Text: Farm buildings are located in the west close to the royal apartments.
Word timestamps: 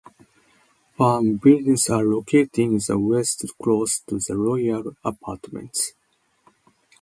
Farm 0.97 1.37
buildings 1.37 1.87
are 1.87 2.03
located 2.03 2.57
in 2.57 2.79
the 2.87 2.97
west 2.97 3.45
close 3.61 3.99
to 3.99 4.17
the 4.17 4.35
royal 4.35 4.95
apartments. 5.05 5.91